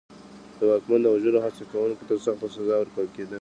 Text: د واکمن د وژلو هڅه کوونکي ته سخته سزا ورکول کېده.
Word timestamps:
د 0.57 0.59
واکمن 0.69 0.99
د 1.03 1.07
وژلو 1.13 1.43
هڅه 1.45 1.63
کوونکي 1.71 2.03
ته 2.09 2.13
سخته 2.25 2.47
سزا 2.55 2.75
ورکول 2.79 3.07
کېده. 3.15 3.29